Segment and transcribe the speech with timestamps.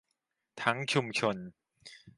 [0.61, 1.35] ทั้งชุมชน